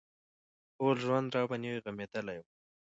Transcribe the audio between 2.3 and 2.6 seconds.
و.